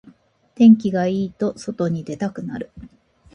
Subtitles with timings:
[0.55, 2.71] 天気がいいと外に出たくなる